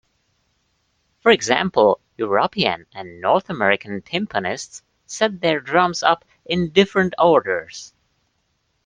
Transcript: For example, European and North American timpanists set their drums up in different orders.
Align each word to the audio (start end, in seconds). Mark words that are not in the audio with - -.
For 1.19 1.31
example, 1.31 1.99
European 2.17 2.87
and 2.91 3.21
North 3.21 3.51
American 3.51 4.01
timpanists 4.01 4.81
set 5.05 5.39
their 5.39 5.59
drums 5.59 6.01
up 6.01 6.25
in 6.43 6.69
different 6.71 7.13
orders. 7.19 7.93